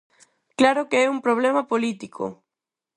[0.59, 2.23] ¡Claro que é un problema político!